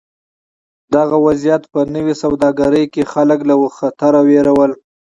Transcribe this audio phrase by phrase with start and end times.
[0.95, 4.71] دغه وضعیت په نوې سوداګرۍ کې خلک له خطره وېرول.